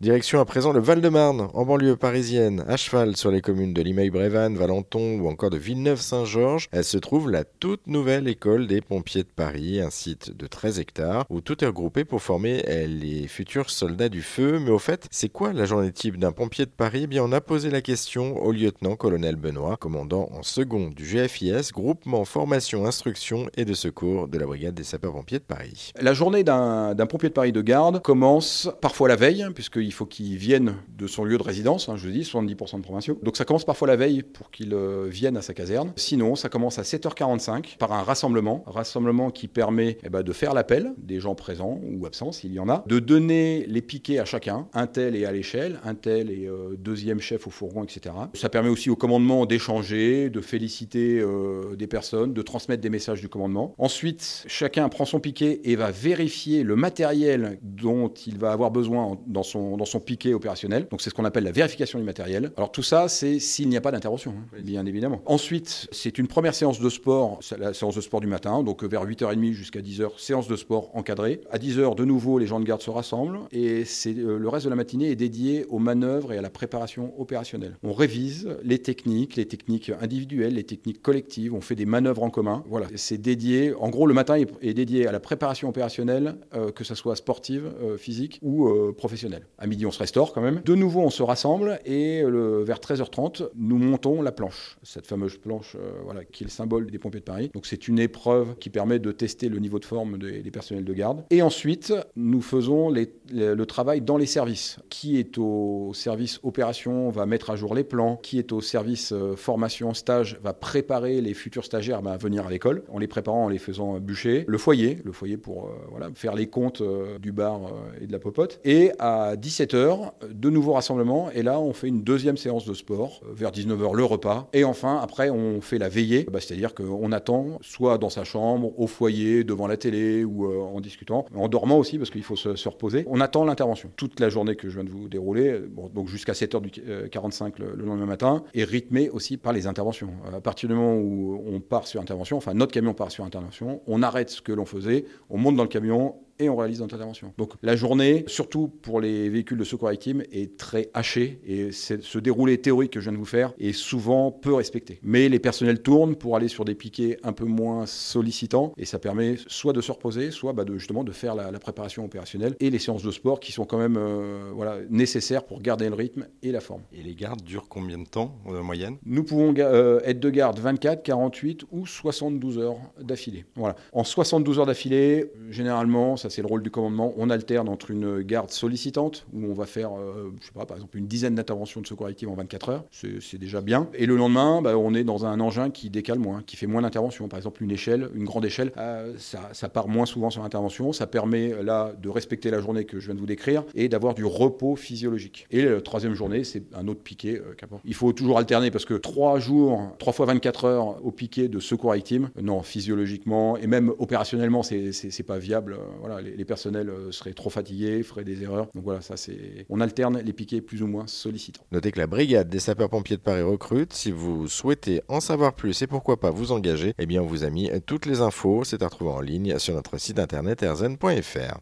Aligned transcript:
Direction 0.00 0.38
à 0.38 0.44
présent 0.44 0.72
le 0.72 0.78
Val-de-Marne, 0.78 1.48
en 1.54 1.64
banlieue 1.64 1.96
parisienne, 1.96 2.64
à 2.68 2.76
cheval 2.76 3.16
sur 3.16 3.32
les 3.32 3.40
communes 3.40 3.74
de 3.74 3.82
Limeil-Brévannes, 3.82 4.56
Valenton 4.56 5.18
ou 5.18 5.28
encore 5.28 5.50
de 5.50 5.56
Villeneuve-Saint-Georges. 5.56 6.68
Elle 6.70 6.84
se 6.84 6.98
trouve 6.98 7.28
la 7.28 7.42
toute 7.42 7.84
nouvelle 7.88 8.28
école 8.28 8.68
des 8.68 8.80
pompiers 8.80 9.24
de 9.24 9.28
Paris, 9.28 9.80
un 9.80 9.90
site 9.90 10.36
de 10.36 10.46
13 10.46 10.78
hectares 10.78 11.24
où 11.30 11.40
tout 11.40 11.64
est 11.64 11.66
regroupé 11.66 12.04
pour 12.04 12.22
former 12.22 12.62
les 12.86 13.26
futurs 13.26 13.70
soldats 13.70 14.08
du 14.08 14.22
feu. 14.22 14.60
Mais 14.60 14.70
au 14.70 14.78
fait, 14.78 15.08
c'est 15.10 15.30
quoi 15.30 15.52
la 15.52 15.64
journée 15.64 15.90
type 15.90 16.16
d'un 16.16 16.30
pompier 16.30 16.64
de 16.64 16.70
Paris? 16.70 17.00
Eh 17.02 17.06
bien, 17.08 17.24
On 17.24 17.32
a 17.32 17.40
posé 17.40 17.68
la 17.68 17.80
question 17.80 18.40
au 18.40 18.52
lieutenant-colonel 18.52 19.34
Benoît, 19.34 19.76
commandant 19.76 20.28
en 20.30 20.44
second 20.44 20.90
du 20.90 21.02
GFIS, 21.02 21.72
groupement 21.72 22.24
formation, 22.24 22.86
instruction 22.86 23.50
et 23.56 23.64
de 23.64 23.74
secours 23.74 24.28
de 24.28 24.38
la 24.38 24.46
brigade 24.46 24.76
des 24.76 24.84
sapeurs-pompiers 24.84 25.40
de 25.40 25.44
Paris. 25.44 25.90
La 26.00 26.14
journée 26.14 26.44
d'un 26.44 26.94
pompier 27.10 27.30
de 27.30 27.34
Paris 27.34 27.50
de 27.50 27.62
garde 27.62 28.00
commence 28.00 28.70
parfois 28.80 29.08
la 29.08 29.16
veille, 29.16 29.44
puisque 29.56 29.87
il 29.88 29.92
faut 29.92 30.04
qu'il 30.04 30.36
vienne 30.36 30.74
de 30.98 31.06
son 31.06 31.24
lieu 31.24 31.38
de 31.38 31.42
résidence, 31.42 31.88
hein, 31.88 31.96
je 31.96 32.10
dis 32.10 32.20
70% 32.20 32.76
de 32.76 32.82
provinciaux. 32.82 33.18
Donc 33.22 33.38
ça 33.38 33.46
commence 33.46 33.64
parfois 33.64 33.88
la 33.88 33.96
veille 33.96 34.22
pour 34.22 34.50
qu'il 34.50 34.74
euh, 34.74 35.06
vienne 35.08 35.36
à 35.38 35.42
sa 35.42 35.54
caserne. 35.54 35.92
Sinon, 35.96 36.36
ça 36.36 36.50
commence 36.50 36.78
à 36.78 36.82
7h45 36.82 37.78
par 37.78 37.92
un 37.92 38.02
rassemblement, 38.02 38.64
rassemblement 38.66 39.30
qui 39.30 39.48
permet 39.48 39.96
eh 40.04 40.10
ben, 40.10 40.22
de 40.22 40.32
faire 40.34 40.52
l'appel 40.52 40.92
des 40.98 41.20
gens 41.20 41.34
présents 41.34 41.80
ou 41.82 42.04
absents 42.04 42.32
s'il 42.32 42.52
y 42.52 42.60
en 42.60 42.68
a, 42.68 42.84
de 42.86 42.98
donner 42.98 43.64
les 43.66 43.80
piquets 43.80 44.18
à 44.18 44.26
chacun, 44.26 44.68
un 44.74 44.86
tel 44.86 45.16
et 45.16 45.24
à 45.24 45.32
l'échelle, 45.32 45.80
un 45.84 45.94
tel 45.94 46.30
et 46.30 46.46
euh, 46.46 46.76
deuxième 46.78 47.20
chef 47.20 47.46
au 47.46 47.50
fourgon, 47.50 47.82
etc. 47.82 48.14
Ça 48.34 48.50
permet 48.50 48.68
aussi 48.68 48.90
au 48.90 48.96
commandement 48.96 49.46
d'échanger, 49.46 50.28
de 50.28 50.40
féliciter 50.42 51.18
euh, 51.18 51.76
des 51.76 51.86
personnes, 51.86 52.34
de 52.34 52.42
transmettre 52.42 52.82
des 52.82 52.90
messages 52.90 53.22
du 53.22 53.30
commandement. 53.30 53.74
Ensuite, 53.78 54.44
chacun 54.48 54.86
prend 54.90 55.06
son 55.06 55.18
piquet 55.18 55.62
et 55.64 55.76
va 55.76 55.90
vérifier 55.90 56.62
le 56.62 56.76
matériel 56.76 57.58
dont 57.62 58.08
il 58.08 58.36
va 58.36 58.52
avoir 58.52 58.70
besoin 58.70 59.18
dans 59.26 59.42
son 59.42 59.77
dans 59.78 59.86
son 59.86 60.00
piquet 60.00 60.34
opérationnel. 60.34 60.86
Donc 60.90 61.00
c'est 61.00 61.10
ce 61.10 61.14
qu'on 61.14 61.24
appelle 61.24 61.44
la 61.44 61.52
vérification 61.52 61.98
du 61.98 62.04
matériel. 62.04 62.52
Alors 62.56 62.70
tout 62.70 62.82
ça, 62.82 63.08
c'est 63.08 63.38
s'il 63.38 63.68
n'y 63.68 63.76
a 63.76 63.80
pas 63.80 63.92
d'intervention, 63.92 64.34
hein, 64.36 64.58
bien 64.62 64.84
évidemment. 64.86 65.22
Ensuite, 65.24 65.88
c'est 65.92 66.18
une 66.18 66.26
première 66.26 66.54
séance 66.54 66.80
de 66.80 66.88
sport, 66.90 67.40
la 67.58 67.72
séance 67.72 67.94
de 67.94 68.00
sport 68.00 68.20
du 68.20 68.26
matin, 68.26 68.62
donc 68.62 68.84
vers 68.84 69.06
8h30 69.06 69.52
jusqu'à 69.52 69.80
10h, 69.80 70.18
séance 70.18 70.48
de 70.48 70.56
sport 70.56 70.90
encadrée. 70.94 71.40
À 71.50 71.58
10h, 71.58 71.94
de 71.94 72.04
nouveau, 72.04 72.38
les 72.38 72.46
gens 72.46 72.60
de 72.60 72.64
garde 72.64 72.82
se 72.82 72.90
rassemblent 72.90 73.40
et 73.52 73.84
c'est 73.84 74.16
euh, 74.16 74.38
le 74.38 74.48
reste 74.48 74.64
de 74.64 74.70
la 74.70 74.76
matinée 74.76 75.10
est 75.10 75.16
dédié 75.16 75.64
aux 75.68 75.78
manœuvres 75.78 76.32
et 76.32 76.38
à 76.38 76.42
la 76.42 76.50
préparation 76.50 77.18
opérationnelle. 77.18 77.76
On 77.82 77.92
révise 77.92 78.48
les 78.62 78.78
techniques, 78.80 79.36
les 79.36 79.46
techniques 79.46 79.92
individuelles, 80.00 80.54
les 80.54 80.64
techniques 80.64 81.02
collectives, 81.02 81.54
on 81.54 81.60
fait 81.60 81.74
des 81.74 81.86
manœuvres 81.86 82.22
en 82.22 82.30
commun. 82.30 82.64
Voilà, 82.68 82.88
c'est 82.96 83.18
dédié, 83.18 83.74
en 83.74 83.90
gros, 83.90 84.06
le 84.06 84.14
matin 84.14 84.36
est, 84.36 84.74
dédié 84.74 85.06
à 85.06 85.12
la 85.12 85.20
préparation 85.20 85.68
opérationnelle, 85.68 86.36
euh, 86.54 86.70
que 86.70 86.84
ce 86.84 86.94
soit 86.94 87.16
sportive, 87.16 87.70
euh, 87.82 87.96
physique 87.96 88.38
ou 88.42 88.68
professionnelle 88.96 89.46
midi, 89.68 89.86
on 89.86 89.90
se 89.90 89.98
restaure 89.98 90.32
quand 90.32 90.40
même. 90.40 90.60
De 90.64 90.74
nouveau, 90.74 91.00
on 91.00 91.10
se 91.10 91.22
rassemble 91.22 91.80
et 91.84 92.22
le, 92.22 92.62
vers 92.62 92.78
13h30, 92.78 93.48
nous 93.56 93.78
montons 93.78 94.22
la 94.22 94.32
planche. 94.32 94.78
Cette 94.82 95.06
fameuse 95.06 95.36
planche 95.36 95.76
euh, 95.76 95.90
voilà, 96.04 96.24
qui 96.24 96.44
est 96.44 96.46
le 96.46 96.50
symbole 96.50 96.90
des 96.90 96.98
pompiers 96.98 97.20
de 97.20 97.24
Paris. 97.24 97.50
Donc 97.54 97.66
c'est 97.66 97.88
une 97.88 97.98
épreuve 97.98 98.56
qui 98.58 98.70
permet 98.70 98.98
de 98.98 99.12
tester 99.12 99.48
le 99.48 99.58
niveau 99.58 99.78
de 99.78 99.84
forme 99.84 100.18
des, 100.18 100.50
personnels 100.50 100.84
de 100.84 100.92
garde. 100.92 101.24
Et 101.30 101.42
ensuite, 101.42 101.92
nous 102.16 102.40
faisons 102.40 102.90
le 102.90 103.64
travail 103.64 104.00
dans 104.00 104.16
les 104.16 104.26
services. 104.26 104.78
Qui 104.88 105.18
est 105.18 105.38
au 105.38 105.92
service 105.94 106.40
opération 106.42 107.10
va 107.10 107.26
mettre 107.26 107.50
à 107.50 107.56
jour 107.56 107.74
les 107.74 107.84
plans. 107.84 108.16
Qui 108.16 108.38
est 108.38 108.52
au 108.52 108.60
service 108.60 109.12
euh, 109.12 109.36
formation 109.36 109.94
stage 109.94 110.38
va 110.42 110.52
préparer 110.52 111.20
les 111.20 111.34
futurs 111.34 111.64
stagiaires 111.64 112.02
bah, 112.02 112.12
à 112.12 112.16
venir 112.16 112.46
à 112.46 112.50
l'école 112.50 112.82
en 112.88 112.98
les 112.98 113.08
préparant, 113.08 113.44
en 113.44 113.48
les 113.48 113.58
faisant 113.58 113.98
bûcher. 114.00 114.44
Le 114.46 114.58
foyer, 114.58 114.98
le 115.04 115.12
foyer 115.12 115.36
pour 115.36 115.66
euh, 115.66 115.70
voilà, 115.90 116.08
faire 116.14 116.34
les 116.34 116.46
comptes 116.46 116.82
du 117.20 117.32
bar 117.32 117.60
et 118.00 118.06
de 118.06 118.12
la 118.12 118.18
popote. 118.18 118.60
Et 118.64 118.92
à 118.98 119.36
17 119.36 119.57
17h, 119.58 120.12
de 120.30 120.50
nouveaux 120.50 120.74
rassemblements, 120.74 121.30
et 121.32 121.42
là 121.42 121.58
on 121.58 121.72
fait 121.72 121.88
une 121.88 122.02
deuxième 122.02 122.36
séance 122.36 122.64
de 122.64 122.74
sport, 122.74 123.22
euh, 123.24 123.32
vers 123.32 123.50
19h 123.50 123.94
le 123.94 124.04
repas, 124.04 124.48
et 124.52 124.62
enfin 124.62 125.00
après 125.02 125.30
on 125.30 125.60
fait 125.60 125.78
la 125.78 125.88
veillée, 125.88 126.26
bah, 126.30 126.38
c'est-à-dire 126.40 126.74
qu'on 126.74 127.10
attend 127.10 127.58
soit 127.60 127.98
dans 127.98 128.10
sa 128.10 128.22
chambre, 128.22 128.72
au 128.78 128.86
foyer, 128.86 129.42
devant 129.42 129.66
la 129.66 129.76
télé 129.76 130.24
ou 130.24 130.46
euh, 130.46 130.60
en 130.60 130.80
discutant, 130.80 131.26
en 131.34 131.48
dormant 131.48 131.76
aussi 131.76 131.98
parce 131.98 132.10
qu'il 132.10 132.22
faut 132.22 132.36
se, 132.36 132.68
reposer, 132.68 133.04
on 133.08 133.20
attend 133.20 133.44
l'intervention. 133.44 133.90
Toute 133.96 134.20
la 134.20 134.28
journée 134.28 134.54
que 134.54 134.68
je 134.68 134.74
viens 134.74 134.84
de 134.84 134.90
vous 134.90 135.08
dérouler, 135.08 135.60
donc 135.92 136.08
jusqu'à 136.08 136.32
7h45 136.32 137.52
euh, 137.60 137.74
le, 137.74 137.84
lendemain 137.84 138.06
matin, 138.06 138.44
est 138.54 138.64
rythmée 138.64 139.10
aussi 139.10 139.36
par 139.36 139.52
les 139.52 139.66
interventions. 139.66 140.10
À 140.32 140.40
partir 140.40 140.68
du 140.68 140.74
moment 140.74 140.94
où 140.94 141.42
on 141.46 141.60
part 141.60 141.86
sur 141.86 142.00
intervention, 142.00 142.36
enfin 142.36 142.54
notre 142.54 142.72
camion 142.72 142.94
part 142.94 143.10
sur 143.10 143.24
intervention, 143.24 143.80
on 143.86 144.02
arrête 144.02 144.30
ce 144.30 144.40
que 144.40 144.52
l'on 144.52 144.66
faisait, 144.66 145.04
on 145.30 145.38
monte 145.38 145.56
dans 145.56 145.62
le 145.64 145.68
camion, 145.68 146.14
et 146.38 146.48
on 146.48 146.56
réalise 146.56 146.80
notre 146.80 146.94
intervention. 146.94 147.32
Donc 147.38 147.52
la 147.62 147.76
journée, 147.76 148.24
surtout 148.26 148.68
pour 148.68 149.00
les 149.00 149.28
véhicules 149.28 149.58
de 149.58 149.64
secours 149.64 149.90
victimes, 149.90 150.22
est 150.32 150.56
très 150.56 150.90
hachée 150.94 151.40
et 151.46 151.72
ce 151.72 152.18
déroulé 152.18 152.58
théorique 152.58 152.92
que 152.92 153.00
je 153.00 153.04
viens 153.04 153.12
de 153.12 153.18
vous 153.18 153.24
faire 153.24 153.52
est 153.58 153.72
souvent 153.72 154.30
peu 154.30 154.54
respecté. 154.54 155.00
Mais 155.02 155.28
les 155.28 155.38
personnels 155.38 155.82
tournent 155.82 156.16
pour 156.16 156.36
aller 156.36 156.48
sur 156.48 156.64
des 156.64 156.74
piquets 156.74 157.18
un 157.22 157.32
peu 157.32 157.44
moins 157.44 157.86
sollicitants 157.86 158.72
et 158.76 158.84
ça 158.84 158.98
permet 158.98 159.36
soit 159.46 159.72
de 159.72 159.80
se 159.80 159.92
reposer, 159.92 160.30
soit 160.30 160.52
bah, 160.52 160.64
de, 160.64 160.76
justement 160.78 161.04
de 161.04 161.12
faire 161.12 161.34
la, 161.34 161.58
préparation 161.58 162.04
opérationnelle 162.04 162.54
et 162.60 162.70
les 162.70 162.78
séances 162.78 163.02
de 163.02 163.10
sport 163.10 163.40
qui 163.40 163.50
sont 163.50 163.64
quand 163.64 163.78
même 163.78 163.96
euh, 163.98 164.52
voilà, 164.54 164.78
nécessaires 164.90 165.44
pour 165.44 165.60
garder 165.60 165.88
le 165.88 165.94
rythme 165.94 166.28
et 166.42 166.52
la 166.52 166.60
forme. 166.60 166.82
Et 166.92 167.02
les 167.02 167.14
gardes 167.14 167.42
durent 167.42 167.68
combien 167.68 167.98
de 167.98 168.06
temps 168.06 168.36
en 168.46 168.62
moyenne? 168.62 168.96
Nous 169.04 169.24
pouvons 169.24 169.52
euh, 169.58 170.00
être 170.04 170.20
de 170.20 170.30
garde 170.30 170.58
24, 170.58 171.02
48 171.02 171.64
ou 171.72 171.84
72 171.84 172.58
heures 172.58 172.78
d'affilée. 173.00 173.44
Voilà. 173.56 173.74
En 173.92 174.04
72 174.04 174.60
heures 174.60 174.66
d'affilée, 174.66 175.32
généralement, 175.50 176.16
ça 176.16 176.27
c'est 176.28 176.42
le 176.42 176.48
rôle 176.48 176.62
du 176.62 176.70
commandement. 176.70 177.12
On 177.16 177.30
alterne 177.30 177.68
entre 177.68 177.90
une 177.90 178.22
garde 178.22 178.50
sollicitante, 178.50 179.26
où 179.32 179.44
on 179.46 179.54
va 179.54 179.66
faire, 179.66 179.90
euh, 179.92 180.32
je 180.40 180.46
sais 180.46 180.52
pas, 180.52 180.66
par 180.66 180.76
exemple, 180.76 180.96
une 180.98 181.06
dizaine 181.06 181.34
d'interventions 181.34 181.80
de 181.80 181.86
secours 181.86 182.06
actifs 182.06 182.28
en 182.28 182.34
24 182.34 182.68
heures. 182.68 182.84
C'est 182.90 183.38
déjà 183.38 183.60
bien. 183.60 183.88
Et 183.94 184.06
le 184.06 184.16
lendemain, 184.16 184.62
bah, 184.62 184.76
on 184.76 184.94
est 184.94 185.04
dans 185.04 185.26
un 185.26 185.40
engin 185.40 185.70
qui 185.70 185.90
décale 185.90 186.18
moins, 186.18 186.42
qui 186.46 186.56
fait 186.56 186.66
moins 186.66 186.82
d'interventions. 186.82 187.28
Par 187.28 187.38
exemple, 187.38 187.62
une 187.62 187.70
échelle, 187.70 188.08
une 188.14 188.24
grande 188.24 188.44
échelle, 188.44 188.72
euh, 188.76 189.14
ça, 189.18 189.68
part 189.68 189.88
moins 189.88 190.06
souvent 190.06 190.30
sur 190.30 190.42
l'intervention. 190.42 190.92
Ça 190.92 191.06
permet 191.06 191.62
là 191.62 191.92
de 192.00 192.08
respecter 192.08 192.50
la 192.50 192.60
journée 192.60 192.84
que 192.84 192.98
je 193.00 193.06
viens 193.06 193.14
de 193.14 193.20
vous 193.20 193.26
décrire 193.26 193.64
et 193.74 193.88
d'avoir 193.88 194.14
du 194.14 194.24
repos 194.24 194.76
physiologique. 194.76 195.46
Et 195.50 195.64
la 195.64 195.80
troisième 195.80 196.14
journée, 196.14 196.44
c'est 196.44 196.62
un 196.74 196.88
autre 196.88 197.02
piqué. 197.02 197.36
Euh, 197.36 197.54
Il 197.84 197.94
faut 197.94 198.12
toujours 198.12 198.38
alterner 198.38 198.70
parce 198.70 198.84
que 198.84 198.94
trois 198.94 199.38
jours, 199.38 199.94
trois 199.98 200.12
fois 200.12 200.26
24 200.26 200.64
heures 200.64 201.04
au 201.04 201.10
piqué 201.10 201.48
de 201.48 201.60
secours 201.60 201.92
victime, 201.92 202.30
non, 202.40 202.62
physiologiquement 202.62 203.56
et 203.56 203.66
même 203.66 203.92
opérationnellement, 203.98 204.62
c'est 204.62 205.22
pas 205.26 205.38
viable. 205.38 205.78
Voilà, 206.00 206.17
les, 206.20 206.44
personnels 206.44 206.90
euh, 206.90 207.12
seraient 207.12 207.32
trop 207.32 207.50
fatigués, 207.50 208.02
feraient 208.02 208.24
des 208.24 208.42
erreurs. 208.42 208.68
Donc 208.74 208.84
voilà, 208.84 209.00
ça 209.00 209.16
c'est. 209.16 209.66
On 209.68 209.80
alterne 209.80 210.20
les 210.20 210.32
piquets 210.32 210.60
plus 210.60 210.82
ou 210.82 210.86
moins 210.86 211.06
sollicitants. 211.06 211.62
Notez 211.72 211.92
que 211.92 211.98
la 211.98 212.06
brigade 212.06 212.48
des 212.48 212.60
sapeurs-pompiers 212.60 213.16
de 213.16 213.22
Paris 213.22 213.42
recrute. 213.42 213.92
Si 213.92 214.10
vous 214.10 214.48
souhaitez 214.48 215.02
en 215.08 215.20
savoir 215.20 215.54
plus 215.54 215.80
et 215.82 215.86
pourquoi 215.86 216.18
pas 216.20 216.30
vous 216.30 216.52
engager, 216.52 216.94
eh 216.98 217.06
bien 217.06 217.22
on 217.22 217.26
vous 217.26 217.44
a 217.44 217.50
mis 217.50 217.70
toutes 217.86 218.06
les 218.06 218.20
infos. 218.20 218.64
C'est 218.64 218.82
à 218.82 218.88
retrouver 218.88 219.10
en 219.10 219.20
ligne 219.20 219.58
sur 219.58 219.74
notre 219.74 219.98
site 219.98 220.18
internet 220.18 220.62
erzen.fr. 220.62 221.56